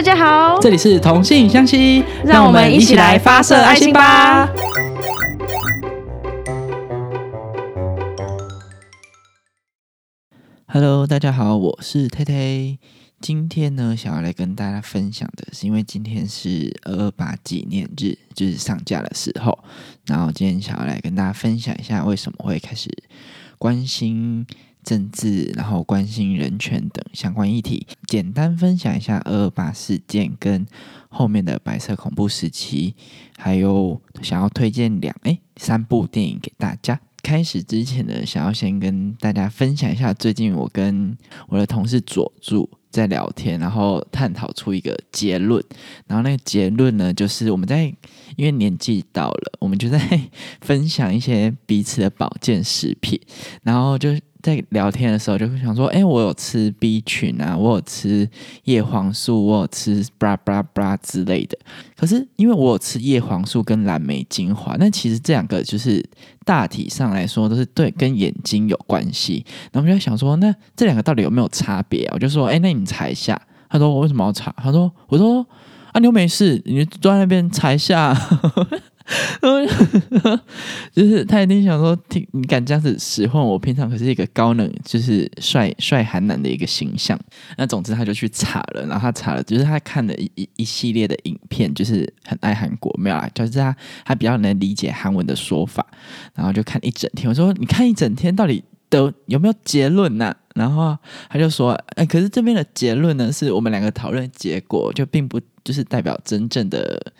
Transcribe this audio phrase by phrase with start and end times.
[0.00, 4.50] 大家好，这里是同性相吸，让我们一起来发射爱心吧。
[10.68, 12.78] Hello，大家好，我是推推。
[13.20, 19.58] 今天呢，想要来跟大家分享的是，因为今天是二二八纪念日，就是上架的时候，
[20.06, 22.88] 然后今天想要来跟大家分享一下，为什么会开始
[23.58, 24.46] 关心
[24.82, 27.86] 政治，然后关心人权等相关议题。
[28.06, 30.66] 简单分享一下二二八事件跟
[31.08, 32.94] 后面的白色恐怖时期，
[33.36, 37.00] 还有想要推荐两诶三部电影给大家。
[37.22, 41.16] 开始之前呢，想要先跟大家分享一下，最近我跟
[41.48, 45.62] 我的同事佐助在聊天，然后探讨出一个结论。
[46.06, 47.84] 然后那个结论呢，就是我们在
[48.36, 49.98] 因为年纪到了，我们就在
[50.62, 53.20] 分享一些彼此的保健食品，
[53.62, 54.08] 然后就
[54.42, 58.28] 在聊天的时候就会想说，哎，我有吃 B 群啊，我有吃
[58.64, 61.58] 叶黄素，我有吃 bra bra bra 之类的。
[61.96, 66.04] 可是因为我有吃叶黄素跟蓝莓精华，那其实这两个就是
[66.44, 69.44] 大体上来说都是对跟眼睛有关系。
[69.72, 72.12] 然后我们就在想说，那这两个到底有没有差别啊？
[72.14, 73.40] 我就说，哎，那你查一下。
[73.68, 74.52] 他说我为什么要查？
[74.56, 75.46] 他说，我说
[75.92, 78.12] 啊，你又没事，你就坐在那边查一下。
[80.94, 87.18] 就是他一定想说，听你敢这样子使唤我，平常可是一个高冷，就是帅帅韩男的一个形象。
[87.56, 95.84] 那总之他就去查了，然后他查了，就是他看了一一一系列的影片，就是很爱韩国，没有啦，就是他他比较能理解韩文的说法，
[96.34, 97.28] 然后就看一整天。
[97.28, 100.96] 我说你看一整天到底都有没有结论呢、然后
[101.28, 107.12] 他就说，哎，可是这边的结论呢，是我们两个讨论结果，就并不就是代表真正的。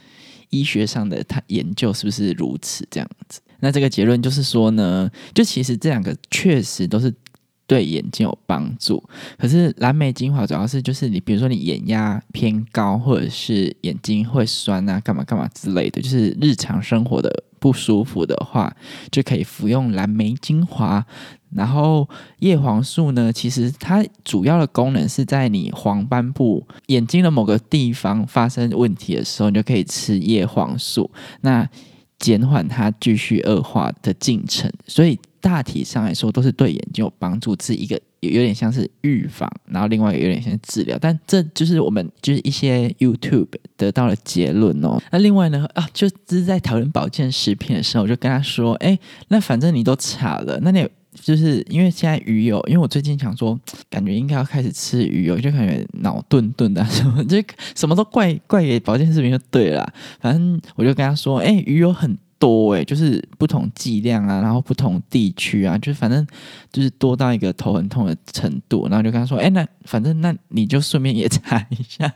[0.51, 3.41] 医学上的他研究是不是如此这样子？
[3.61, 7.12] 那这个结论就是说呢，就其实这两个确实都是
[7.67, 9.03] 对眼睛有帮助。
[9.39, 18.75] 可是蓝莓精华主要是就是你比如说你眼压偏高，或者是眼睛会酸啊，干嘛干嘛之类的，就是日常生活的不舒服的话，
[19.12, 21.06] 就可以服用蓝莓精华。
[21.53, 31.10] 然后叶黄素呢，其实它主要的功能是在你黄斑部眼睛的某个地方发生问题的时候，你就可以吃叶黄素，
[31.41, 31.69] 那
[32.19, 34.71] 减缓它继续恶化的进程。
[34.87, 40.97] 所以大体上来说，都是对眼睛有帮助，是一个有有点像是预防，然后另外有点像是治疗。
[41.00, 45.00] 但这就是我们就是一些 YouTube 得到的结论哦。
[45.10, 48.97] 那另外呢啊，就是在讨论保健食品的时候，我就跟他说，哎，
[49.28, 50.87] 那反正你都查了，那你。
[51.22, 53.58] 就是因为现在鱼油，因为我最近想说，
[53.91, 57.36] 感觉应该要开始吃鱼油，就感觉脑钝钝的什么，就
[57.75, 59.92] 什么都怪怪给保健食品就对了。
[60.20, 66.27] 反正我就跟他说，哎、鱼油很多哎、就是不同剂量啊，然后不同地区啊，就是反正
[66.73, 68.89] 就是多到一个头很痛的程度。
[68.89, 72.11] 然后就跟他说，哎、那反正那你就顺便也查一下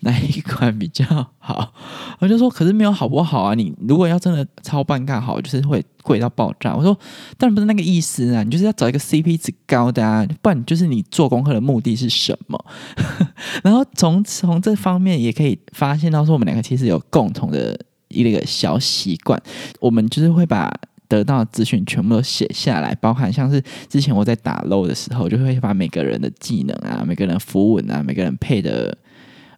[0.00, 1.04] 哪一款比较
[1.38, 1.74] 好。
[2.18, 3.54] 我就说，可是没有好不好啊？
[3.54, 6.74] 你如果要真的超半尬好，就是会贵到爆炸。
[6.74, 6.98] 我说，
[7.36, 12.64] 当然不是那个意思啊，你就是要找一个 CP 值高的啊，不然就是你做功课的目的是什么？
[13.62, 17.78] 然后从从这方面也可以发现到说，我们两个其实有共同的
[18.16, 19.40] 一个小习惯，
[19.80, 20.72] 我们就是会把。
[21.08, 28.98] 得到资讯全部都写下来，包含像是之前我在打 low 的时候，就会把每个人的技能啊、每个人符文啊、每个人配的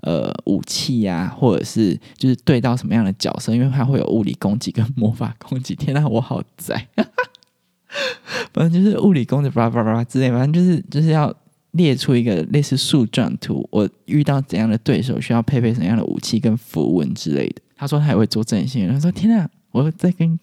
[0.03, 5.75] 呃武器啊，或者是就是对到什么样的角色，因为它会有物理攻击跟魔法攻击。
[5.75, 6.87] 天呐，我好宅！
[8.53, 11.35] 反正就是物理攻击，叭叭叭之类，反正就是就是要
[11.71, 17.63] 列出一个类似树状图，我遇到怎样的对手，需要配备什么样的武器跟符文之类的。
[17.79, 20.39] 他说他也会做阵线，他说天呐，我再跟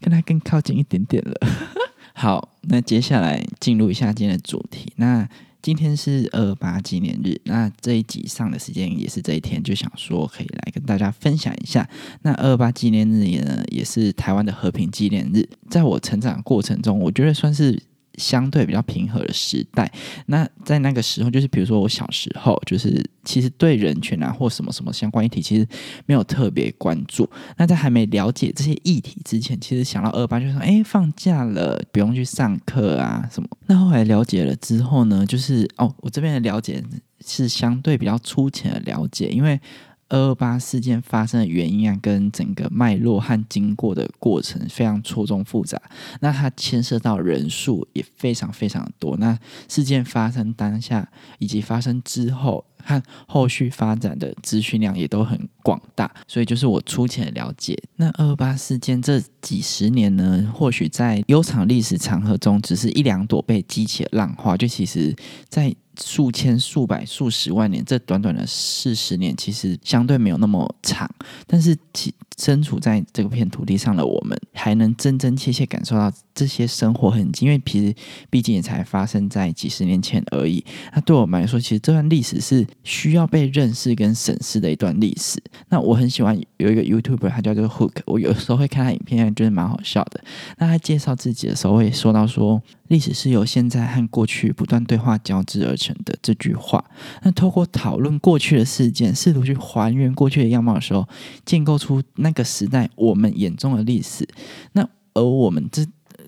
[0.00, 1.34] 跟他更靠近一点点了。
[2.12, 4.92] 好，那接下来进入一下今天的主题。
[4.96, 5.28] 那
[5.62, 11.88] 今天是二八纪念日，那这一集上的时间也是这一天，就想说可以来跟大家分享一下。
[12.22, 15.48] 那二八纪念日呢，也是台湾的和平纪念日。
[15.70, 17.82] 在我成长过程中，我觉得算是
[18.18, 19.90] 相对比较平和的时代。
[20.26, 25.66] 那在那个时候，就是比如说我小时候，就是其实对人权啊或什么什么相关议题，其实
[26.06, 27.28] 没有特别关注。
[27.56, 33.48] 那在还没了解这些议题之前，其实想到二八就说，哎，放假了，不用去上课啊什么。
[33.66, 36.82] 那后来了解了之后呢，就是哦，我这边的了解
[37.26, 39.60] 是相对比较粗浅的了解，因为。
[40.08, 45.80] 二二八事件发生的原因啊，跟整个脉络和经过的过程非常错综复杂。
[46.20, 49.16] 那它牵涉到人数也非常非常多。
[49.16, 51.08] 那事件发生当下
[51.38, 57.76] 以及发生之后和后续发展的资讯量也都很广大，所以就是我粗浅的了解。
[57.96, 65.16] 那二二八事件这几十年呢，或许在悠长历史长河中，只是一两朵被激起的浪花，就其实
[65.48, 71.08] 在数千、数百、数十万年，这短短的四十年，其实相对没有那么长。
[71.46, 77.94] 但是，其身处在这片土地上的我们，还能真真切切感受到这些生活痕迹，因为其实
[78.30, 80.64] 毕竟也才发生在几十年前而已。
[80.92, 85.42] 那对我们来说，其实这段历史是需要被认识跟审视的一段历史。
[85.68, 90.22] 那我很喜欢有一个 YouTuber，他叫做 Hook，我有时候会看他影片，觉得蛮好笑的。
[90.58, 92.62] 那他介绍自己的时候会说到说。
[92.88, 96.84] 历史是由现在和过去不断对话交织而成的这句话。
[97.22, 101.08] 那透过讨论过去的事件，试图去还原过去的样貌的时候，
[101.46, 104.26] 建构出那个时代我们眼中的历史。
[104.72, 105.86] 那而我们这。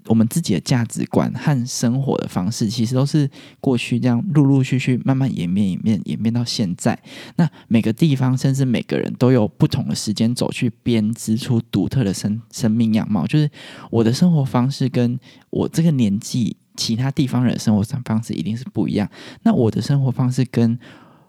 [0.09, 3.29] 我们自己的价值观和生活的方式，其实都是
[3.61, 6.97] 过去这样陆陆续续慢慢演变、演变、演变到现在。
[7.35, 13.27] 那每个地方，甚至每个人都有不同的时间走去编织出独特的生生命样貌。
[13.27, 13.51] 就是
[13.91, 15.19] 我的生活方式，跟
[15.51, 19.11] 我这个年纪其他地方人的生活方式一定是不一样。
[19.43, 20.79] 那我的生活方式跟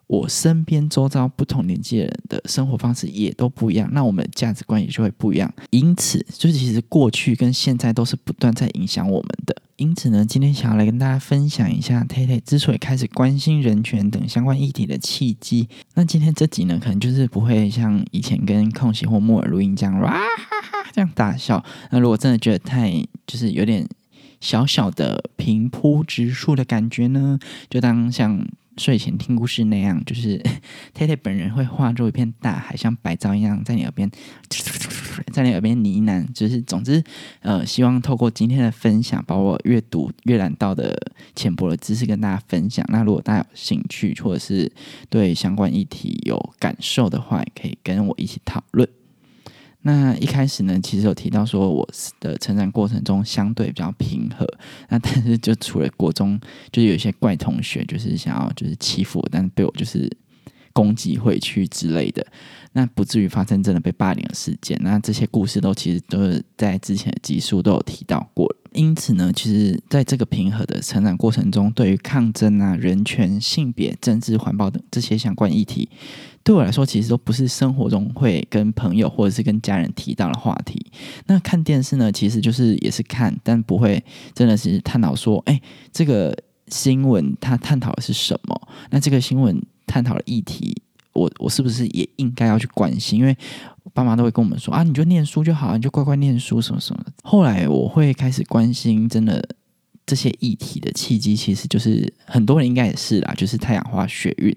[0.07, 5.53] 我身边周遭不同年纪的人的生活方式也都不一样，那我们的价值观也就会不一样。
[5.69, 9.53] 因此，就是其实过去跟现在都是不断在影响我们的。
[9.75, 15.67] 因此呢，今天想要来跟大家分享一下 t a t 之所以开始关心人权等相关议题的契机。
[15.93, 21.63] 那今天这集呢，可能就是不会像以前跟空袭或木耳录音这样哇哈哈这样大笑。
[21.91, 22.91] 那如果真的觉得太
[23.27, 23.85] 就是有点
[24.39, 27.37] 小小的平铺直述的感觉呢，
[27.69, 28.47] 就当像。
[28.77, 30.37] 睡前听故事那样，就是
[30.93, 34.09] t 太本人会化作一片大海，像白噪一样在你耳边，
[35.33, 36.25] 在你耳边呢喃。
[36.33, 37.03] 就是总之，
[37.41, 40.95] 呃，希望透过今天的分享，把我阅读阅览到的
[41.35, 42.85] 浅薄的知识跟大家分享。
[42.89, 44.71] 那如果大家有兴趣，或者是
[45.09, 48.87] 对相关议题有感受的话，也可以跟我一起讨论。
[49.83, 51.87] 那一开始呢，其实有提到说我
[52.19, 54.45] 的成长过程中相对比较平和，
[54.89, 56.37] 那但是就除了国中，
[56.71, 60.11] 就是有一些怪同学，就是想要就是欺负我，但是被我就是
[60.73, 62.25] 攻击回去之类的，
[62.73, 64.77] 那不至于发生真的被霸凌的事件。
[64.81, 75.89] 那这些故事都其实都是在之前的集数都有提到过因此呢，其实在这个平和的成长过程中，对于抗争啊、人权、性别、政治、环保等这些相关议题。
[76.47, 80.81] 对我来说，其实都不是生活中会跟朋友或者是跟家人提到的话题。
[81.25, 84.01] 那看电视呢，其实就是也是看，但不会
[84.33, 85.59] 真的是探讨说，哎，
[85.91, 86.33] 这个
[86.69, 88.67] 新闻它探讨的是什么？
[88.91, 90.73] 那这个新闻探讨的议题，
[91.11, 93.19] 我我是不是也应该要去关心？
[93.19, 93.35] 因为
[93.93, 97.11] 爸妈都会跟我们说啊，你就念书就好，你就乖乖念书什么什么的。
[97.23, 99.45] 后来我会开始关心，真的。
[100.07, 104.55] 这些议题的契机，其实就是很多人应该也是啦，就是太阳花学运。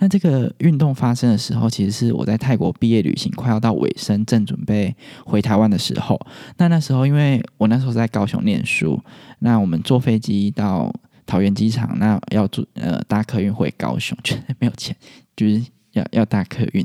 [0.00, 4.92] 那这个运动发生的时候，其实是我在泰国毕业旅行快要到尾声，正准备
[5.24, 6.20] 回台湾的时候。
[6.56, 9.00] 那那时候，因为我那时候在高雄念书，
[9.38, 10.92] 那我们坐飞机到
[11.24, 14.96] 桃园机场，那要坐呃搭客运回高雄， 就没有钱，
[15.36, 16.84] 就是要要搭客运。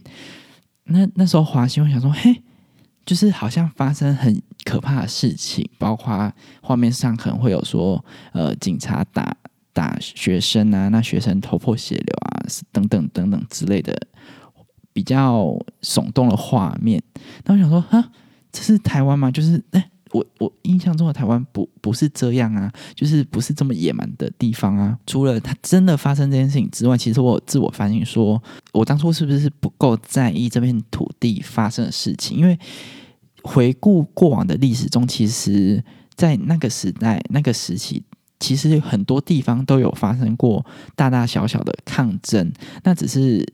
[0.86, 2.44] 那那时候华兴，我想说，嘿。
[3.06, 9.36] 就是好像发生很可怕的事情，包括画面上可能会有说，呃，警察打
[9.74, 14.08] 打学生啊，那学生头破血流啊，等等等等之类的
[14.94, 17.02] 比较耸动的画面。
[17.46, 18.12] 那我想说，啊，
[18.52, 19.30] 这是台湾吗？
[19.32, 24.98] 就是哎，我我印象中的台湾不不是这样啊，就是不是这么野蛮的地方啊。
[25.06, 32.38] 除了它真的发生这件事情之外，其实我自我反省，说我当初是不是不够在意这片土地发生的事情？
[32.38, 32.58] 因为
[33.44, 35.84] 回顾过往的历史中，其实，
[36.16, 38.04] 在那个时代、那个时期，
[38.40, 42.54] 其实很多地方都有发生过大大小小的抗争。
[42.84, 43.46] 那只是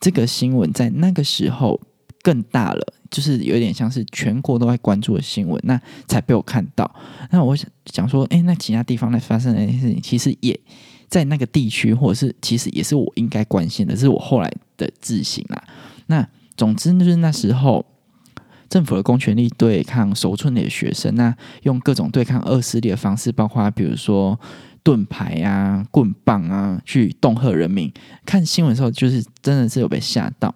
[0.00, 1.80] 这个新闻在那个时候
[2.22, 6.90] 更大了，就是有点像是全国都在关注的新闻，那才被我看到。
[7.30, 10.58] 那我想想说，哎，那其他地方在发生的那些事情，其实也
[11.08, 15.62] 在那个地区，或者是其实也是我应该关心的，是我后来的自省啦。
[16.06, 16.26] 那
[16.56, 17.84] 总之就是那时候。
[18.68, 24.38] 政府的公权力对抗守村里的学生，那用各种对抗恶势力的方式，包括比如说
[24.84, 27.92] 盾牌啊、棍棒啊，去恫吓人民。
[28.24, 30.54] 看新闻的时候，就是真的是有被吓到。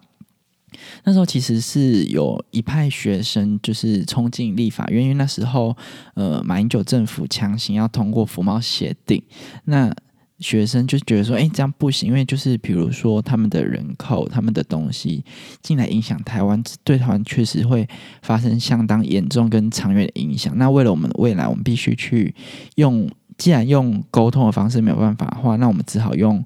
[1.03, 5.75] 那时候其实是有一派学生就是冲进立法院，因为那时候
[6.15, 9.21] 呃马英九政府强行要通过服贸协定，
[9.65, 9.93] 那。
[10.39, 15.23] 学生就觉得说，哎，这样不行，因为就是比如说他们的人口、他们的东西
[15.61, 17.87] 进来影响台湾，对台湾确实会
[18.21, 20.53] 发生相当严重跟长远的影响。
[20.57, 22.35] 那为了我们的未来，我们必须去
[22.75, 26.43] 用，既然用沟通的方式没有办法的话，那我们只好用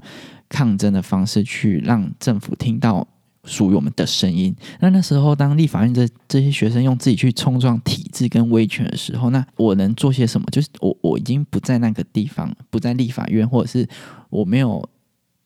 [0.47, 3.07] 抗争的方式去让政府听到。
[3.43, 4.55] 属于我们的声音。
[4.79, 10.45] 那那时候，当立法院这这些学生用自己去冲撞体制跟威权的时候，那我能做些什么？
[10.51, 13.87] 就是我我已经不在那个地方，不在立法院，或者是
[14.29, 14.87] 我没有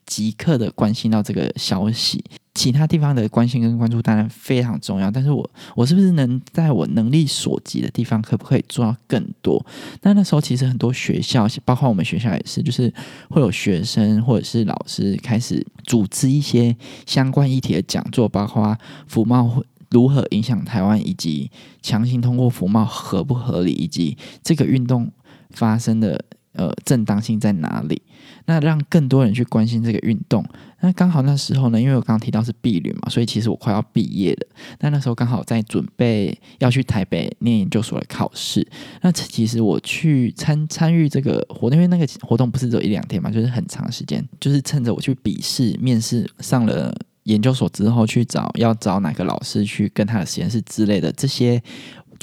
[0.05, 2.23] 即刻的关心到这个消息。
[2.55, 9.65] 其他地方的关心跟关注当然非常重要，但是我我是不是能在我能力所及的地方，可不可以做到更多？
[10.03, 12.93] 那那时候其实很多学校，包括我们学校也是，就是
[13.31, 21.49] 会有学生或者是老师开始组织一些相关议题的讲座，包括服贸如何影响台湾，以及
[21.81, 25.11] 强行通过服贸合不合理，以及这个运动
[25.49, 27.99] 发生的呃正当性在哪里？
[28.45, 30.43] 那让更多人去关心这个运动。
[30.81, 34.47] 那刚好那时候呢，因为我刚刚提到是毕旅嘛，所以其实我快要毕业了。
[34.81, 38.67] 那那时候刚好在准备要去台北念研究所的考试。
[39.01, 44.27] 那其实我去参参与这个活动，因为那个活动不是只有一两天嘛，就是很长时间。
[44.41, 51.63] 就是趁着我去笔试、面试上了研究所之后，去找要找哪个老师去跟他的实验室之类的这些。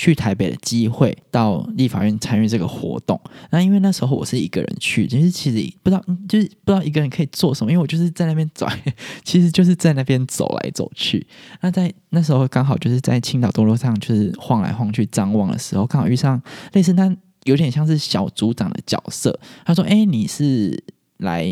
[0.00, 3.20] 去台北的机会，到立法院参与这个活动。
[3.50, 7.70] 那因为那时候我是一个人去，就是其实不知道，就是不知道一个人可以做什么。
[7.70, 8.74] 因为我就是在那边转，
[9.24, 11.26] 其实就是在那边走来走去。
[11.60, 16.40] 那在那时候刚好就是在青岛东路上，就是晃来晃去张望的时候，刚好遇上
[16.72, 17.14] 类似他
[17.44, 19.38] 有点像是小组长的角色。
[19.66, 20.82] 他说：“哎，你是
[21.20, 21.46] 来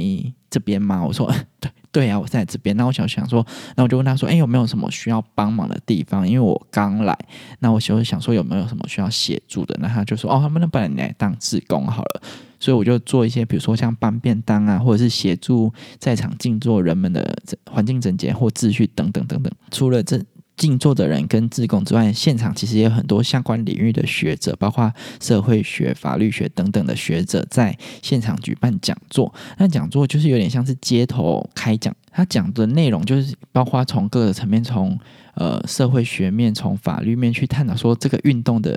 [0.51, 2.77] 这边吗？”我说：“对。”对啊，我在这边。
[2.77, 3.45] 那我想想说，
[3.75, 6.29] 那我就问他说：“哎，有没有什么需要帮忙的地方？
[6.29, 7.19] 因为我刚来，
[7.61, 12.23] 那我就想说有没有什么需要协助的？”那他就说：“哦，他们那不然你来当志工好了。”
[12.61, 17.37] 所以我就做一些，比如说像搬便当啊，或者是协助在场静坐人们的
[17.71, 19.51] 环境整洁或秩序等等等等。
[19.71, 20.23] 除了这。
[20.59, 29.33] 静坐的人跟自贡之外，现场其实也有很多相关领域的学者，包括社会学、法律学等等的学者在现场举办讲座。
[29.57, 34.99] 那讲座就是有点像是街头开讲，他讲的内容就是包括从各个层面，从
[35.35, 38.77] 呃社会学面、从法律面去探讨说这个运动的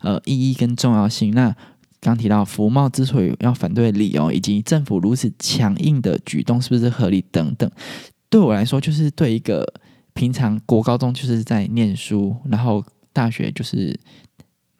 [0.00, 1.30] 呃意义跟重要性。
[1.32, 1.54] 那
[2.00, 7.70] 刚提到福茂之所以要反对理由，以及政府如此强硬的举动是不是合理等等，
[8.28, 9.72] 对我来说就是对一个。
[10.20, 13.98] 平常国高中就是在念书，然后大学就是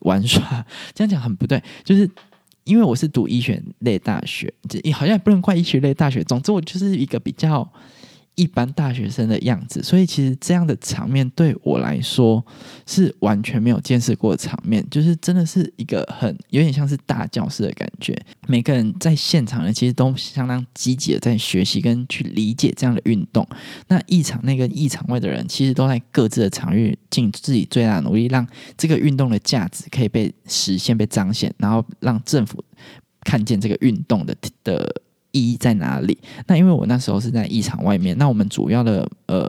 [0.01, 1.63] 玩耍，这样讲很不对。
[1.83, 2.07] 就是
[2.65, 6.23] 因为我是读医学类大学，这好像也不能怪医学类大学。
[6.25, 7.67] 总之，我就是一个比较。
[8.37, 12.43] 一般大学生的样子，所以其实这样的场面对我来说
[12.87, 18.17] 是完全没有见识过的场面，就是真的是一个很有点像是大教室的感觉。
[18.47, 23.47] 每个人在现场呢，其实都相当积极的在学习跟去理解这样的运动。
[23.89, 28.47] 那一场内跟一场外的人，其实都在各自的场域尽自己最大的努力，让
[28.79, 32.65] 这个运动的价值可以被实现、被彰显，然后让政府
[33.23, 34.35] 看见这个运动的
[34.65, 35.03] 的。
[35.33, 36.19] 意义在哪里？
[36.47, 39.49] 那因为我那时候是在议场外面，那我们主要的呃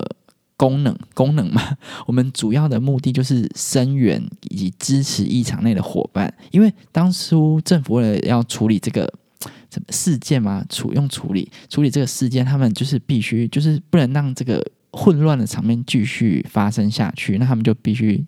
[0.55, 1.61] 功能功能嘛，
[2.05, 6.31] 我们主要的目的就是声援以及支持议场内的伙伴。
[6.51, 9.11] 因为当初政府为了要处理这个
[9.89, 18.23] 事件嘛，处用处理处理这个事件，他们就是必须就是不能让这个混乱的场面继续发生下去，那他们就必须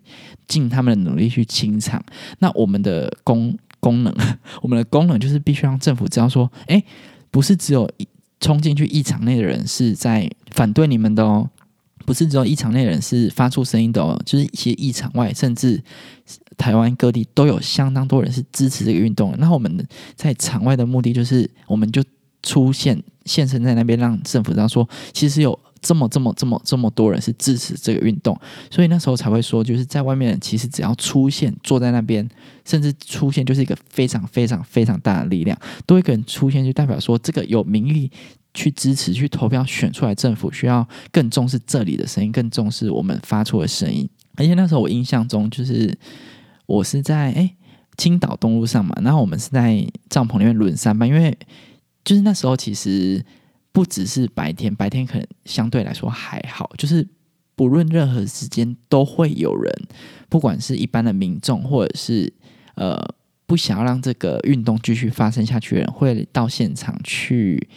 [0.48, 2.04] 尽他们的努力去清场。
[2.40, 4.12] 那我们的功功能，
[4.60, 6.82] 我们的功能就是必须让政府知道说，哎。
[7.34, 7.90] 不是只有
[8.38, 11.50] 冲进去一场内的人是在反对你们的哦，
[12.06, 15.82] 不是只有一场内的人是发出声音的哦，就是一些一场外，甚至
[16.56, 19.34] 台湾各地都有相当多人是支持这个运动。
[19.38, 22.04] 那我们在场外的目的就是，我们就
[22.44, 25.58] 出现现身在那边，让政府知道说，其实有。
[25.84, 28.34] 这么这么这么这么多人是支持这个运动，
[28.70, 32.26] 所以那时候才会说，就是在外面，其实只要出现坐在那边，
[32.64, 35.56] 甚至出现就是一个非常非常非常大的力量。
[35.84, 38.10] 多一个人出现，就代表说这个有民意
[38.54, 44.08] 去支持、去投票选出来政府，需要更重视这里的声音，更重视我们发出的声音。
[44.36, 45.94] 而且那时候我印象中，就是
[46.64, 47.54] 我是在哎
[47.98, 51.36] 青岛东路上嘛，然后我们是在帐篷里面轮三班，因为
[52.02, 53.22] 就是那时候其实。
[53.74, 57.04] 不只是白天，白天可能相对来说还好，就是
[57.56, 59.74] 不论任何时间都会有人，
[60.28, 62.32] 不管是一般的民众，或者是
[62.76, 62.96] 呃
[63.46, 67.68] 不想要让这个运动继续发生下去的人，会到现场去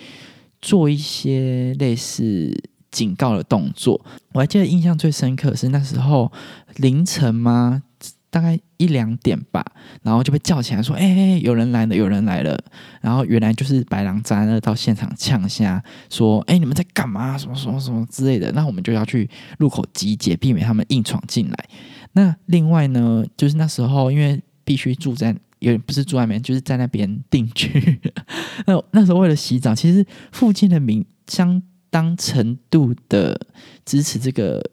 [0.62, 2.56] 做一些类似
[2.92, 4.00] 警告的动作。
[4.34, 6.32] 我还记得印象最深刻是那时候
[6.76, 7.82] 凌晨吗？
[8.30, 9.66] 大概一两点吧，
[10.04, 12.58] 然后就被叫起来说：“哎哎，有人来了，有人来了。”
[13.02, 17.38] 然后原来就是白狼扎呢到现场呛虾，说：“哎，你们在干嘛？
[17.38, 21.70] 什么什么什么之类的。”那我们就要去路口集结，避免他们硬闯进来。
[22.14, 28.00] 那另外呢，就是那时候因为必须住在，也不是住外面，就是在那边定居。
[28.68, 33.40] 那那时候为了洗澡，其实附近的民相当程度的
[33.84, 34.64] 支持这个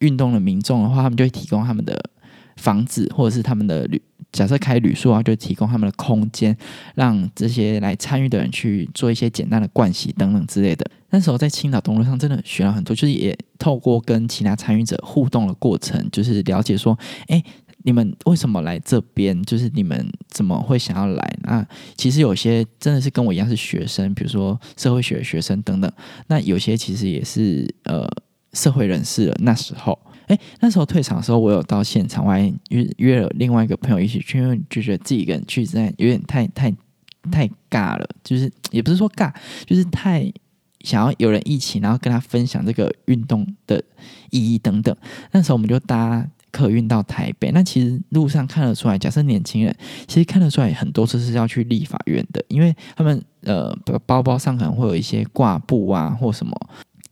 [0.00, 2.10] 运动的民众的话，他们就会提供他们的。
[2.56, 4.00] 房子或者是他们的旅，
[4.32, 6.56] 假设开旅宿啊，就提供他们的空间，
[6.94, 10.84] 让这些来参与的人去做一些简单的盥洗等等之类的。
[11.10, 16.98] 那时候在青岛东路上真的学了很多，就是也透过跟其他参与者互动的过程，就是了解说，
[17.28, 17.42] 哎。
[17.82, 19.40] 你们为什么来这边？
[19.44, 21.38] 就是你们怎么会想要来？
[21.44, 21.64] 那
[21.96, 25.88] 其实有些真的是跟我一样是学生，比如说社会学学生等等。
[26.26, 28.04] 那有些其实也是呃
[28.54, 29.36] 社会人士了。
[29.38, 29.96] 那时候，
[30.26, 36.72] 哎，那时候退场的时候，我有到现场，我还约约了另外一个朋友一起去，因为就觉得自己一个人去真的有点太太
[37.30, 38.08] 太尬了。
[38.22, 39.32] 就是也不是说尬，
[39.64, 40.30] 就是太
[40.80, 43.82] 想要有人一起，然后跟他分享这个运动的
[44.30, 44.96] 意义等等。
[45.32, 46.28] 那时候我们就搭。
[46.52, 56.58] 客运到台北，那其实路上看得出来，假设年轻人其实看得出来，很多次是要去立法院的，因为他们呃包包上可能会有一些挂布啊或什么。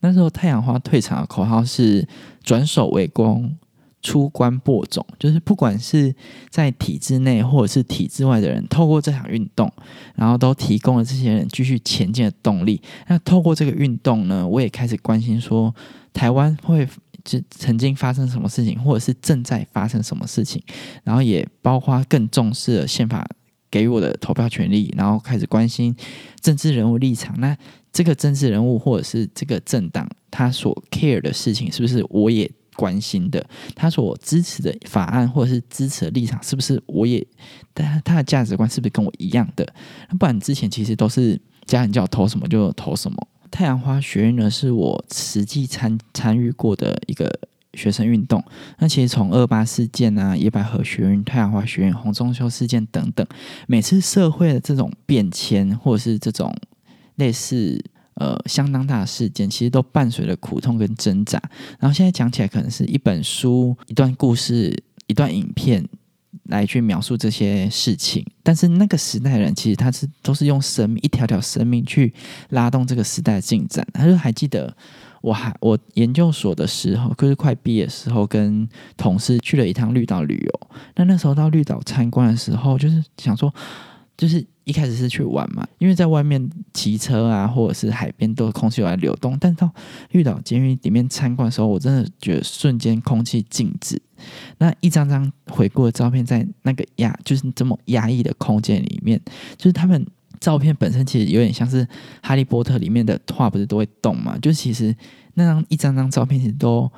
[0.04, 2.06] 那时候太阳花退场的口号是
[2.44, 3.56] “转守为攻，
[4.02, 6.14] 出关播种”，就是不管是
[6.50, 9.72] 在体制内或者是体制外的人，透过这场运动，
[10.14, 12.82] 然后都提供了这些人继续前进的动力。
[13.08, 15.74] 那透过这个运动呢，我也开始关心说，
[16.12, 16.86] 台湾会。
[17.24, 20.62] 就曾经发生什么事情，或者是正在发生什么事情，
[21.04, 23.26] 然后也包括更重视了宪法
[23.70, 25.96] 给予我的投票权利，然后开始关心
[26.42, 27.34] 政治人物立场。
[27.40, 27.56] 那
[27.94, 33.46] 这个政治人物或者是这个政党，他所 care 的事情是不是我也关心的？
[33.76, 37.24] 他所支持的法案或者是支持的立场是不是我也？
[37.72, 39.64] 但他的价值观是不是跟我一样的？
[40.10, 43.28] 那不然之前其实都是家人叫我投什么就投什么。
[43.48, 47.32] 太阳花学运呢，是我实际参参与过的一个
[47.74, 48.42] 学生运动。
[48.78, 53.24] 那其实从二八事件啊、野百合学院、太阳花学院、红中秋事件等等，
[53.68, 56.52] 每次社会的这种变迁，或者是这种
[57.16, 57.82] 类似
[58.14, 61.40] 呃相当大的事件，其实都伴随着苦痛跟挣扎。
[61.78, 65.86] 然后现在讲起来，可能是一本书、一段故事、一段影片。
[66.48, 72.12] 来去描述这些事情，但是那个时代人其实他是都是用生命一条条生命去
[72.50, 73.86] 拉动这个时代的进展。
[73.94, 74.76] 他就还记得，
[75.22, 80.68] 我还我研究所的时候，就是快毕业的时候，跟同事去了一趟绿岛旅游。
[80.96, 83.54] 那那时候到绿岛参观的时候，就是想说，
[84.16, 89.70] 就是一开始是去玩嘛，因为在外面骑车啊，或者是海边都空气有在流动，但到
[90.10, 94.00] 绿岛监狱里面参观的时候，我真的觉得瞬间空气静止。
[94.58, 99.20] 那一张张回顾的照片，在那个压就是这么压抑的空间里面，
[99.58, 100.06] 就是他们
[100.40, 101.84] 照片本身其实有点像是
[102.22, 104.38] 《哈利波特》里面的画，不是都会动嘛？
[104.38, 104.94] 就其实
[105.34, 106.90] 那张一张张照片，其实都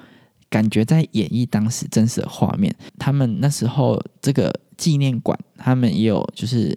[0.48, 2.72] 感觉在演绎当时真实的画面。
[2.96, 6.76] 他们那时候这个纪念馆，他们也有就是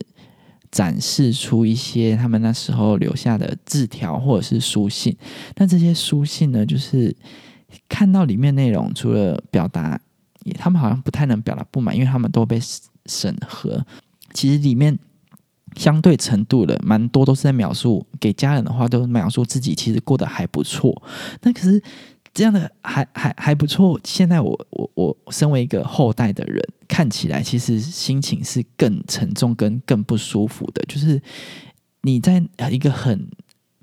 [0.72, 5.16] 展示出一些他们那时候留下的字条或者是书信。
[5.56, 7.16] 那这些书信呢，就是
[7.88, 10.00] 看到里面内容，除了表达。
[10.58, 12.60] 他们好像不太能表达不满，因为他们都被
[13.06, 13.86] 审核。
[14.34, 14.98] 其实里面
[15.76, 21.04] 相对程度的蛮多都是在描述给家人的话，都描述自己其实过得还不错。
[21.42, 21.84] 那可是
[22.34, 24.00] 这样的还还还不错。
[24.04, 30.84] 现在我我我身为一个后代的人，看起来其实心情是更沉重跟更不舒服的。
[30.88, 31.22] 就是
[32.02, 33.30] 你在一个很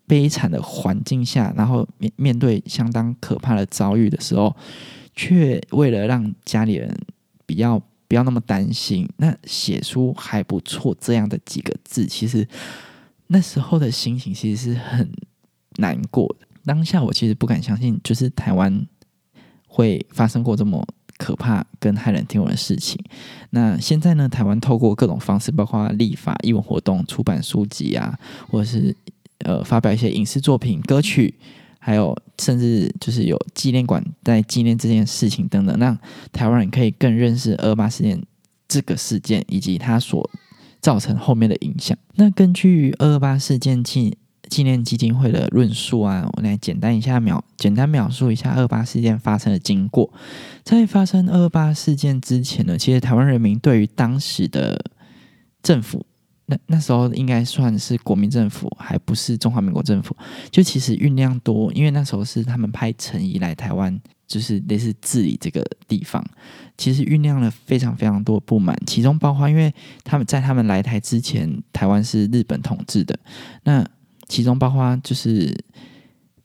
[0.06, 4.54] 悲惨的环境下，然后面面对相当可怕的遭遇的时候。
[5.18, 6.94] 却为了让家里人
[7.46, 12.46] 比较不要那么担心，那写出还不错这样的几个字，其实
[13.28, 15.10] 那时候的心情其实是很
[15.76, 16.45] 难过的。
[16.66, 18.86] 当下我其实不敢相信，就是台湾
[19.66, 23.02] 会发生过这么可怕跟骇人听闻的事情。
[23.50, 28.18] 那现在呢，台湾透过各种方式，包括立法、艺文活动、出版书籍啊，
[28.50, 28.94] 或者是
[29.44, 31.34] 呃发表一些影视作品、歌曲。
[31.78, 35.96] 还有，甚至就是有纪念馆在纪念这件事情等等，让
[36.32, 38.20] 台湾人可以更认识二八事件
[38.66, 40.28] 这个事件以及它所
[40.80, 41.96] 造成后面的影响。
[42.16, 50.12] 那根据二二八事件纪纪念基金会的论述啊，我来简单一下描简单描述一下二八事件发生的经过。
[50.62, 54.84] 在发生二八事件之前呢，其实台湾人民对于当时的
[55.62, 56.04] 政府。
[56.48, 60.16] 那那时候应该算是国民政府，还不是中华民国政府。
[60.48, 66.24] 就其实酝酿多，因为那时候是他们派陈仪来台湾，就是类似治理这个地方。
[66.78, 73.18] 其实酝酿了非常非常多不满，其中包括因为他们在他们来台之前，台湾是日本统治的。
[73.64, 73.84] 那
[74.28, 75.56] 其中包括就是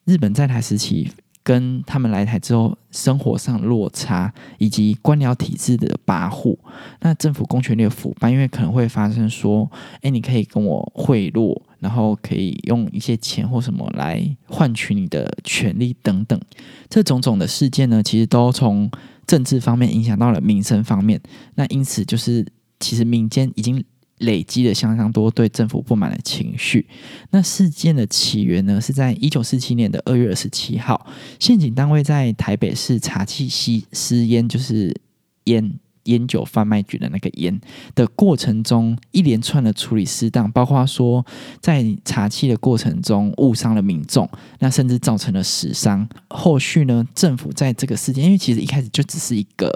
[0.05, 1.11] 日本在台时期。
[1.43, 6.55] 跟他们来台之后，生活上落差，以及官僚体制的跋扈，
[6.99, 9.67] 那政府公权力的腐败，因为可能会发生说，
[10.01, 16.39] 哎，你可以跟我贿赂，然后可以用一些钱或什么来换取你的权利等等，
[16.87, 18.87] 这种种的事件呢，其实都从
[19.25, 21.19] 政治方面影响到了民生方面。
[21.55, 22.45] 那因此，就是
[22.79, 23.83] 其实民间已经
[24.21, 26.87] 累积了相当多对政府不满的情绪。
[27.29, 31.05] 那事件的起源呢，是在一九四七年的二月二十七号，
[31.39, 34.99] 县警单位在台北市查缉吸私烟，就是
[35.43, 35.71] 烟。
[36.05, 37.61] 烟酒贩卖局的那个烟
[37.93, 41.23] 的过程中，一连串的处理失当，包括说
[41.59, 46.09] 在查气的过程中误伤了民众，那甚至造成了死伤。
[46.29, 49.71] 后续呢，政府在这个事件，因为其实一开始就只是一个。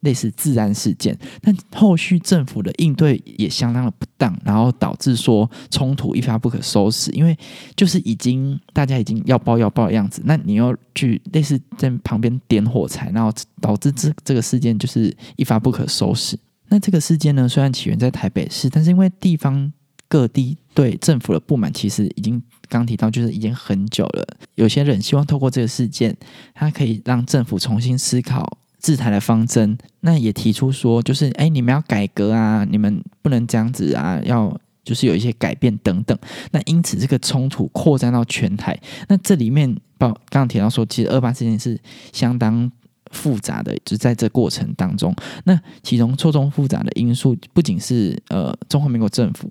[0.00, 7.10] 类似自然事件，但后续政府的应对也相当的不当，然后导致说冲突一发不可收拾。
[7.12, 7.36] 因为
[7.74, 16.38] 就是已经大家已经要爆要爆的样子，那你要去类似在旁边点火柴，然后导致这这个事件就是一发不可收拾。
[16.68, 19.72] 那这个事件呢，虽然起源在台北市，但是因为地方
[20.08, 24.26] 各地对政府的不满，其实已经刚提到就是已经很久了。
[24.56, 26.16] 有些人希望透过这个事件，
[26.54, 28.58] 他可以让政府重新思考。
[28.86, 36.16] 制裁的方针，那也提出说，就是哎，你们要改革啊，你们不能这样子啊，要就是有一些改变等等。
[36.52, 38.78] 那因此，这个冲突扩展到全台。
[39.08, 39.68] 那这里面
[39.98, 41.76] 报刚刚提到说，其实二八事件是
[42.12, 42.70] 相当。
[43.12, 45.14] 复杂的，就在这过程当中，
[45.44, 49.50] 那其中错综复杂的因素，不仅是呃中华民国政府、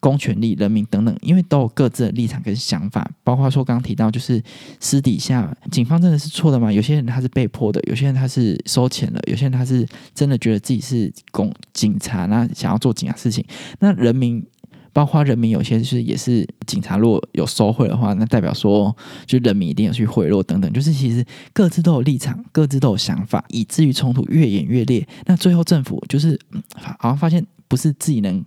[0.00, 3.10] 公权力、人民等等，因为都有各自的立场跟想法。
[3.24, 4.42] 包括说刚刚提到，就是
[4.80, 6.72] 私底下警方真的是错的吗？
[6.72, 13.44] 有些人他是被迫的，有些人他是收钱了，有些人他是真的觉得自己是公警察，那想要做警察事情。
[13.78, 14.44] 那人民。
[14.92, 25.06] 包括人民有些是也是警察，如果有收贿的话，那代表说就人民一定有去贿赂等等，就是其实各自都有立场，各自都有想法，以至于冲突越演越烈。
[25.24, 26.38] 那最后政府就是
[26.74, 28.44] 好像发现不是自己能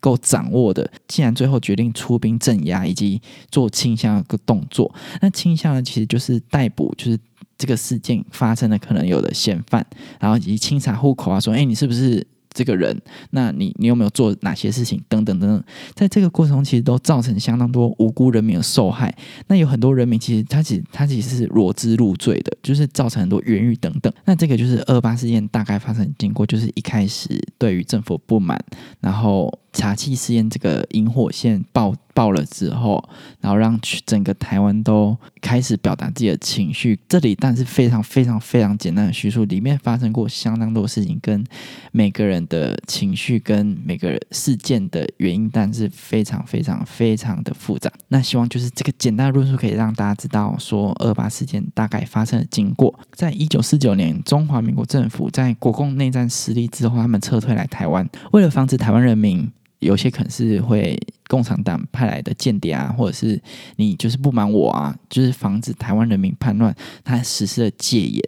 [0.00, 7.18] 够掌握的，既然最后决定出兵镇压以及做倾向个动作，那倾向呢其实就是逮捕，就是
[7.58, 9.86] 这个事件发生的可能有的嫌犯，
[10.18, 12.26] 然后以及清查户口啊，说哎你是不是？
[12.52, 15.02] 这个人，那你你有没有做哪些事情？
[15.08, 19.14] 等等等等，在这个过程中，其实都造成相当多无辜人民的受害。
[19.48, 24.12] 那有很多人民，其实他其实他其实是裸知入罪的，就是造成很多冤狱等等。
[24.24, 28.62] 那这个就是二八事件大概发生经过，就是一开始对于政府不满，
[29.00, 29.52] 然后。
[29.72, 33.02] 查气试验这个引火线爆爆了之后，
[33.40, 36.98] 然后让整个台湾都开始表达自己的情绪。
[37.08, 41.42] 这里但是非常非常非常简单的叙述，里面发生过相当多事情，跟
[41.90, 47.90] 每个人的情绪跟每个事件的原因，但是非常非常非常的复杂。
[48.08, 52.94] 那希望就是这个简单的论述可以让大家知道说二八事件大概发生的经过。
[53.14, 59.50] 在一九四九年，中华民国政府在国共内战失利之后，他们撤退来台湾，为了防止台湾人民。
[59.82, 63.40] 有些可能是会共产党派来的间谍啊，或者是
[63.76, 68.22] 你就是不满我啊，就是防止台湾人民叛乱，他实施了戒严，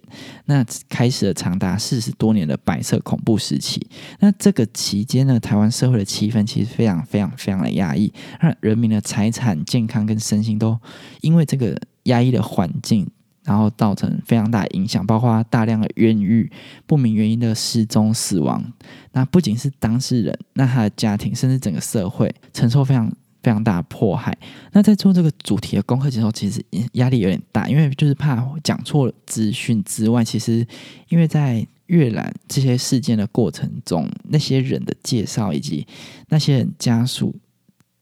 [0.45, 3.87] 那开始了长达四十多年的白色恐怖时期。
[4.19, 10.77] 那这个期间呢，台湾社会的气氛其实非常非常非常的压抑，让人民的财产、健康跟身心都
[11.21, 13.09] 因为这个压抑的环境。
[13.45, 16.51] 然后造成非常大的影响，包括大量的冤狱、
[16.87, 18.73] 不明原因的失踪、死亡。
[19.11, 23.07] 那不仅是当事人，那他的家庭，甚至整个社会承受非常
[23.43, 24.35] 非常大的迫害。
[24.71, 30.65] 那在做这个主题的功课的时候，其实压力有点大，因为就是怕讲错资讯之外，其实
[31.09, 35.85] 因为在阅览这些事件的过程中，那些人的介绍以及
[36.29, 37.35] 那些人家属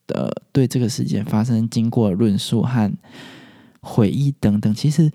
[0.08, 2.90] 的对这个事件发生经过论述和。
[3.84, 5.12] 回忆等等，其实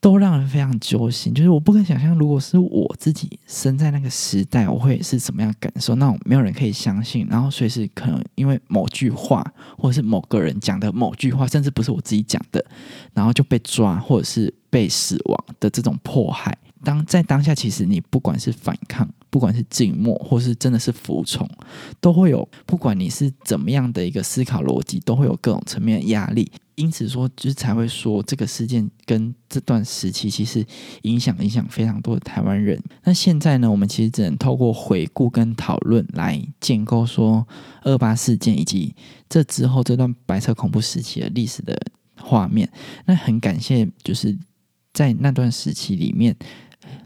[0.00, 1.34] 都让人非常揪心。
[1.34, 5.94] 就是我不敢想象，如果是我自己生在那个时代，我会是什么样感受？
[5.96, 9.44] 那种没有人可以相信，然后随时可能因为某句话，
[9.76, 12.64] 或者是某个人讲的某句话，甚至不是我自己讲的，
[13.12, 16.56] 然后就被抓，或者是被死亡的这种迫害。
[16.82, 21.48] 当在当下，其实你不管是反抗，不管是静默，或是真的是服从，
[21.98, 22.46] 都会有。
[22.66, 26.52] 不管你是怎么样的一个思考逻辑，都会有各种层面的压力。
[26.76, 30.66] 因此说，就是才会说这个事件跟这段时期其实
[31.02, 32.82] 影响影响非常多的台湾人。
[33.04, 37.46] 那现在呢，我们其实只能透过回顾跟讨论来建构说
[37.82, 38.94] 二八事件以及
[39.28, 41.80] 这之后这段白色恐怖时期的历史的
[42.20, 42.68] 画面。
[43.06, 44.36] 那很感谢，就是
[44.92, 46.36] 在那段时期里面，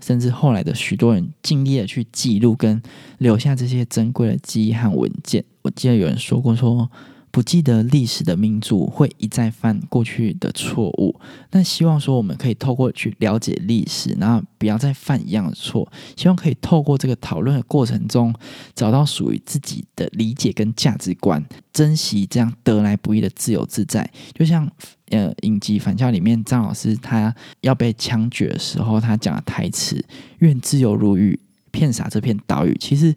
[0.01, 2.81] 甚至后来的许多人尽力的去记录跟
[3.19, 5.45] 留下这些珍贵的记忆和文件。
[5.63, 6.91] 我记得有人说过说。
[7.31, 11.15] 不记得历史的民族会一再犯过去的错误，
[11.51, 15.91] 那希望说我们可以透过去了解历史，然后不要再犯一样的错。
[16.17, 18.35] 希望可以透过这个讨论的过程中，
[18.75, 24.11] 找到属于自己的理解跟价值观，珍惜这样得来不易的自由自在。
[24.35, 24.69] 就像
[25.11, 30.05] 呃，影集《返校》里面张老师他要被枪决的时候，他讲的台词
[30.41, 31.39] “愿自由如雨，
[31.71, 33.15] 骗洒这片岛屿”，其实。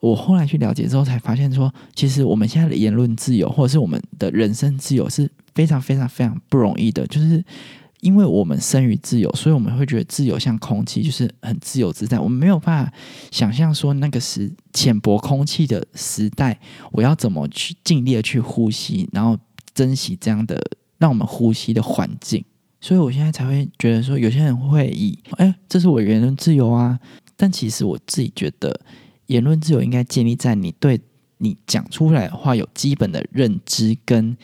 [0.00, 7.06] 我后来去了解之后，才发现说，其实我们现在的言论自由，或者是我们的人身自由，是非常非常非常不容易的。
[7.08, 7.44] 就是
[8.00, 12.18] 因为我们生于自由，所以我们会觉得自由像空气，就是很自由自在。
[12.18, 12.92] 我们没有办法
[13.30, 16.58] 想象说，那个时浅薄空气的时代，
[16.92, 19.38] 我要怎么去尽力的去呼吸，然后
[19.74, 20.58] 珍惜这样的
[20.96, 22.42] 让我们呼吸的环境。
[22.80, 26.98] 所以我现在才会觉得说，有些人会以哎，这是我言论自由啊，
[27.36, 28.80] 但其实我自己觉得。
[29.30, 31.00] 言论自由应该建立在你对
[31.38, 34.36] 你讲出来的话有基本的认知跟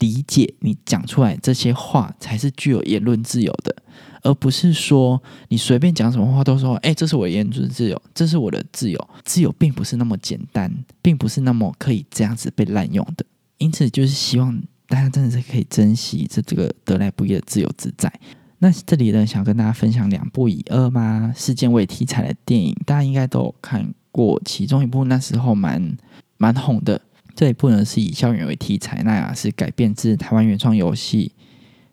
[0.00, 3.74] 理解，你讲出来这些话才是具有言论自由的，
[4.22, 9.08] 而不是说你随便讲什么话都说，哎，这是我言论自由，这是我的自由。
[9.24, 13.24] 自由并不是那么简单，并不是那么可以这样子被滥用的。
[13.56, 18.12] 因此，就是希望大家真的是可以珍惜这这个得来不易的自由自在。
[18.58, 23.94] 那这里呢，想跟大家分享两部以恶妈事件为题材的电影，大家应该都有看。
[24.14, 25.98] 过其中一部那时候蛮
[26.36, 27.00] 蛮红的
[27.34, 31.32] 这一部呢是以校园为题材，那是改编自台湾原创游戏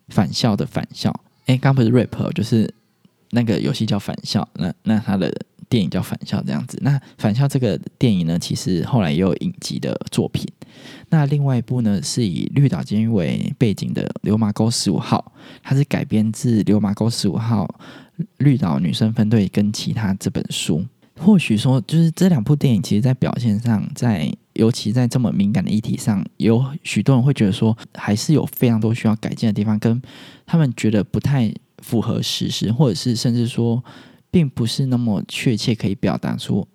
[0.14, 1.10] 《返校》的《返校》。
[1.48, 2.72] 哎，刚不是 rap，就是
[3.32, 5.34] 那个游戏叫《返校》，那那他的
[5.68, 6.78] 电影叫《返校》这样子。
[6.84, 10.48] 那《返校》这个电影呢，其实后来也有影集的作品。
[11.10, 17.66] 那另外一部呢，是以绿岛监狱为背景的《流马沟十五号》，它是改编自《流马沟十五号》
[18.38, 20.86] 绿岛女生分队跟其他这本书。
[21.24, 30.02] 或许说，就是这两部电影，其实，在表现上，在尤其在这么敏感的议题上，有许多人会觉得说，还是有非常多需要改进的地方，跟
[30.48, 33.84] 他们觉得不太符合事实，或者是甚至说，
[34.32, 36.68] 并不是那么确切可以表达出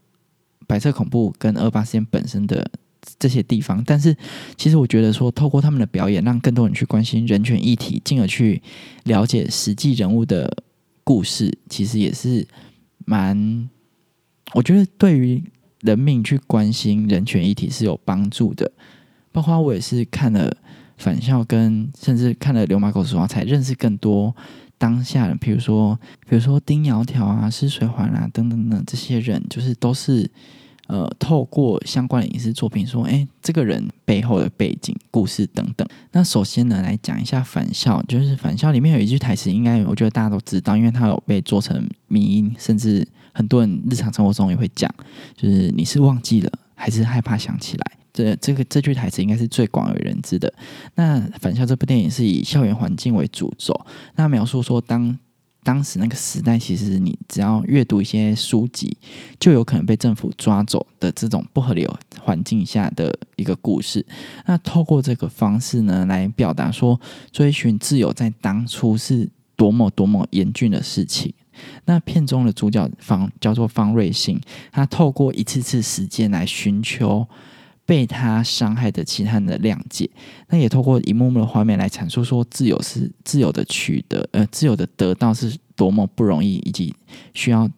[0.69, 2.71] 白色恐怖跟二八事件本身的
[3.19, 3.83] 这些地方。
[3.85, 4.17] 但是，
[4.57, 8.63] 其实我觉得说，透过他们的表演，让更多人去关心人权议题，进而去
[9.03, 10.63] 了解实际人物的
[11.03, 12.47] 故事，其实也是
[13.05, 13.69] 蛮。
[14.55, 15.43] 我觉得对于
[15.81, 18.71] 人民去关心人权议题是有帮助的，
[19.33, 20.57] 包括我也是看了
[20.97, 24.35] 返校，跟甚至看了《流马狗说话》，才认识更多
[24.79, 30.31] 当下人，比如说，比如说丁窈窕啊、施水环啊等等等这些人，就是都是。
[30.89, 35.85] 呃，透过相关的影视作品说，哎，这个人背后的背景故事等等。
[36.13, 43.05] 那首先呢，来讲一下《返校》，就是《返校》里面有一句台词，应该我觉得大家都知道，因为它有被做成迷音，甚至
[43.37, 44.91] 很多人日常生活中也会讲，
[45.37, 47.93] 就是你是忘记了，还是害怕想起来？
[48.15, 50.51] 这这个这句台词应该是最广为人知的。
[50.95, 53.79] 那《返校》这部电影是以校园环境为主轴，
[54.15, 55.19] 那描述说当。
[55.63, 58.97] 当时那个时代，其实你只要阅读一些书籍，
[59.41, 61.85] 就有可能被政府抓走的这种不合理
[62.21, 64.07] 环境下的一个故事。
[64.47, 67.01] 那透过这个方式呢，来表达说
[67.33, 71.35] 追寻自由在当初是多么多么严峻的事情。
[71.85, 74.41] 那片中的主角方叫做方瑞信，
[74.73, 77.27] 他透过一次次时间来寻求。
[77.89, 80.11] 被他伤害的其他人的谅解，
[80.49, 86.93] 那也透过一幕幕的画面来阐述说，自由是自由的取得，呃，自由的得到是多么不容易，以及
[87.33, 87.71] 需要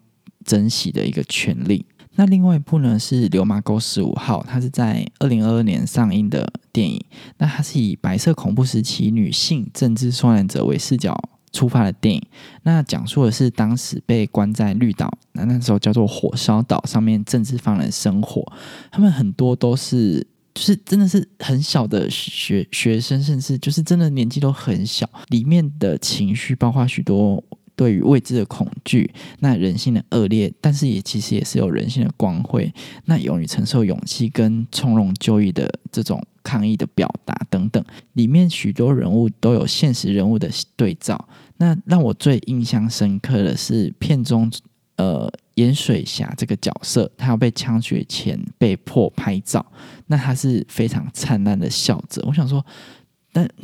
[0.46, 1.84] 珍惜的一个权利。
[2.14, 7.04] 那另外一部呢是《流马沟十五号》，它是在二零二二年上映的电影，
[7.36, 11.14] 那它是以白色恐怖时期女性政治受难者为视角。
[11.52, 12.22] 出发的电影，
[12.62, 18.44] 那讲述的是当时被关在绿岛，那那时候叫做火烧岛上面政治犯人生活，
[18.90, 27.42] 他们很多都是就是真的是很小的学学生，甚至就是真的年纪都很小，里面的情绪包括许多
[27.78, 32.70] 对于未知的恐惧，那人性的恶劣，但是也其实也是有人性的光辉，
[33.04, 36.20] 那勇于承受勇气跟从容就义的这种。
[36.44, 41.28] 抗议的表达等等，里面许多人物都有现实人物的对照。
[41.58, 44.50] 那让我最印象深刻的是片中，
[44.96, 49.66] 呃，盐水侠这个角色，他要被枪决前被迫拍照，
[50.06, 52.24] 那他是非常灿烂的笑着。
[52.26, 52.64] 我想说，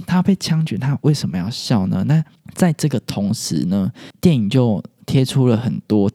[0.07, 2.05] 他被枪决，他为什么要笑呢？
[2.07, 6.11] 那在这个同时呢，电影就贴出了很多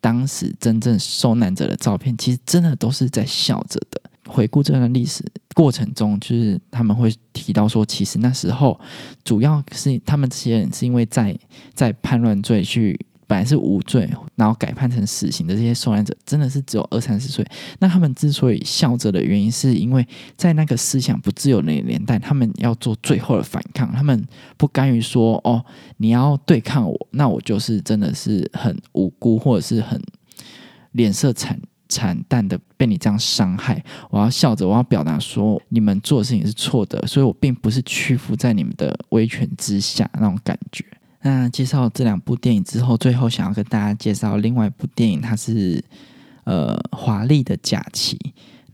[0.00, 4.00] 当时真正受难者的照片，其实真的都是在笑着的。
[4.26, 5.22] 回顾这段历史
[5.54, 8.80] 过程中，就是他们会提到说，其实那时候
[9.22, 11.38] 主要是他们这些人是因为在
[11.74, 17.44] 在叛乱罪去本来是无罪，然后改判成死刑的这些受难者，真的是只有二三十岁。
[17.78, 20.06] 那他们之所以笑着的原因，是因为
[20.36, 25.64] 在那个思想不自由的年代，他们要做最后的反抗，他们不甘于说哦，
[25.98, 30.00] 你要对抗我，那我就是真的是很无辜，或者是很
[30.92, 31.60] 脸色惨。
[31.86, 40.84] 惨淡的被你这样伤害，我要笑着，我要表达说你们做的事情是错的，所以我并不是屈服在你们的威权之下那种感觉。
[41.24, 45.82] 那介绍这两部电影之后，最后想要跟大家介绍另外一部电影，它是
[46.44, 48.18] 呃华丽的假期。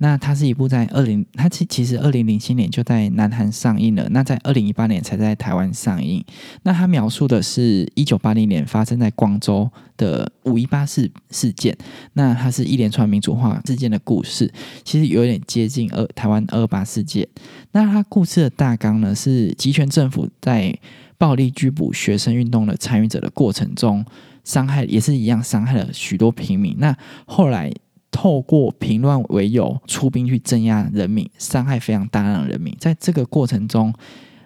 [0.03, 6.25] 那它是一部在二零，它其其实二零零七年就在南韩上映了，那在二零一八年才在台湾上映。
[6.63, 11.77] 那它描述的是一九八零年发生在广州的五一八事事件，
[12.15, 14.51] 那它是一连串民主化事件的故事，
[14.85, 17.29] 其实有点接近二台湾二八事件。
[17.73, 20.75] 那它故事的大纲呢是集权政府在
[21.21, 24.05] 暴力拘捕学生运动的参与者的过程中，
[24.43, 26.75] 伤害也是一样伤害了许多平民。
[26.79, 27.71] 那后来。
[28.13, 32.77] 透过平乱为由出兵去镇压人民，伤害非常大量的人民。
[32.81, 33.95] 在这个过程中，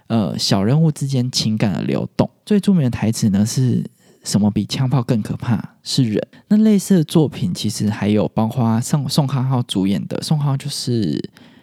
[0.07, 2.31] 呃，小人物之间情感的流动。
[2.45, 3.83] 最著名的台词呢是
[4.23, 4.51] 什么？
[4.51, 6.23] 比枪炮更可怕是人。
[6.49, 11.19] 那类似的作品其实还有，包括宋宋康昊主演的，宋康昊就是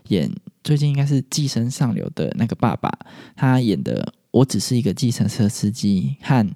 [0.08, 0.28] 演
[0.64, 2.92] 最近应该是《寄生上流》的那个爸爸，
[3.36, 6.48] 他演的《我只是一个计程车司机》和。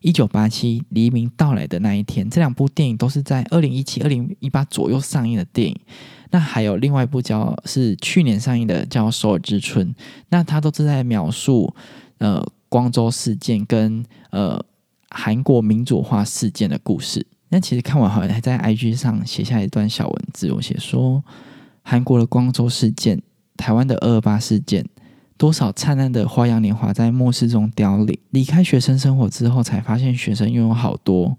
[0.00, 5.76] 一九八七黎明到来的那一天，这两部电影都是在二零一七、二零一八左右上映的电影。
[6.30, 9.88] 那还有另外一部叫是去年上映的叫《首尔之春》，
[10.28, 11.74] 那它都是在描述
[12.18, 14.64] 呃光州事件跟呃
[15.10, 17.26] 韩国民主化事件的故事。
[17.48, 21.24] 那其实看完好像还在 IG 上写下一段小文字，我写说
[21.82, 23.20] 韩国的光州事件、
[23.56, 24.86] 台湾的二二八事件。
[25.38, 28.18] 多少灿烂的花样年华在末世中凋零。
[28.30, 31.38] 离开学生生活之后，才发现学生拥有好多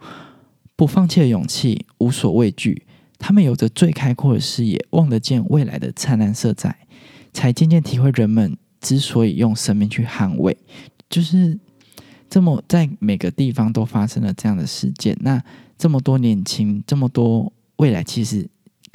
[0.76, 2.88] 不放弃的勇气，无所畏惧。
[3.20, 6.76] 他们有着最开阔的视野，望得见未来的灿烂色彩，
[7.34, 10.58] 才渐渐体会人们之所以用生命去捍卫，
[11.10, 11.60] 就是
[12.30, 15.18] 这么在每个地方都发生了这样的事件。
[15.20, 15.44] 那
[15.78, 18.50] 这么多年轻，这么多未来，其实。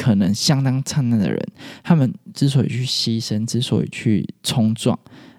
[0.04, 1.42] 可能相当灿烂的人，
[1.82, 4.98] 他们之所以去牺牲，之所以去冲撞，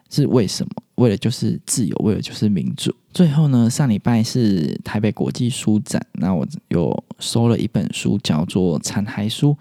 [0.09, 0.71] 是为什么？
[0.95, 2.93] 为了就是自由，为了就是民主。
[3.13, 9.51] 最后呢，上礼拜是台北国际书展，那我有收了一本书，叫做《残骸书》，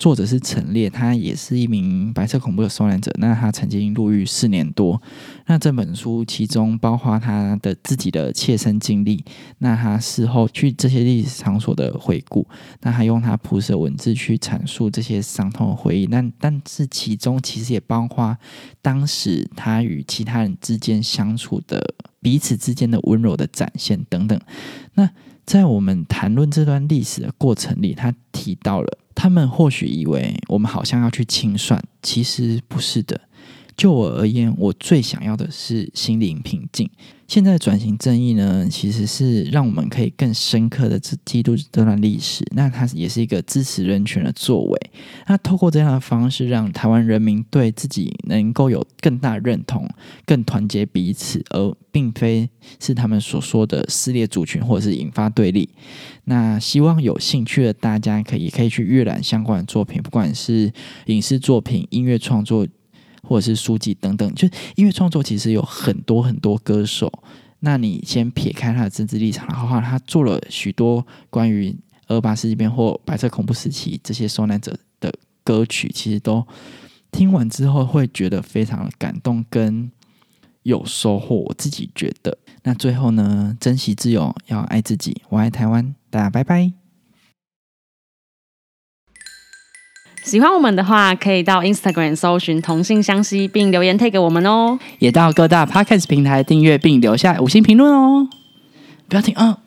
[0.00, 3.14] 作者是陈烈，他也是一名白色恐怖的受难者。
[3.20, 5.00] 那他曾经入狱四年多。
[5.46, 9.24] 那这本书其中包括他的自己的切身经历，
[9.58, 12.44] 那他事后去这些历史场所的回顾，
[12.80, 16.06] 那他用他朴实的文字去阐述这些伤痛的回忆。
[16.06, 18.36] 那但是其中其实也包括
[18.82, 21.94] 当时他与其他人之间相处的。
[22.24, 24.40] 彼此之间的温柔的展现等等。
[24.94, 25.10] 那
[25.44, 33.20] 在我们谈论这段历史的过程里，他提到了，他们或许以为我们好像要去清算，其实不是的。
[33.76, 36.88] 就我而言，我最想要的是心灵平静。
[37.26, 42.44] 现在转型正义呢，其实是让我们可以更深刻的记录这段历史。
[42.52, 44.90] 那它也是一个支持人权的作为。
[45.26, 49.88] 那透过这样的方式，让台湾人民对自己能够有更大认同、
[50.26, 55.68] 更团结彼此，而并非是他们所说的撕裂族群或者是引发对立。
[56.24, 60.72] 那希望有兴趣的大家可以可以去阅览相关的作品，不管是
[61.06, 62.66] 影视作品、音乐创作。
[63.24, 67.12] 或者是书籍等等，就音乐创作其实有很多很多歌手。
[67.60, 71.74] 那你先撇开他的政治立场的话，他做了许多关于
[72.08, 75.10] 二八事件或白色恐怖时期这些受难者的
[75.42, 76.46] 歌曲，其实都
[77.10, 79.90] 听完之后会觉得非常感动跟
[80.64, 81.36] 有收获。
[81.36, 86.83] 我自己觉得，那最后呢，珍惜自由，要爱自己，我爱台湾，大家拜拜。
[90.24, 94.78] 喜欢我们的话，可以到 Instagram 搜寻同性相吸，并留言 take 我们哦。
[94.98, 98.26] 也到各大 Podcast 平台订阅并留下五星评论哦。
[99.06, 99.58] 不要停啊！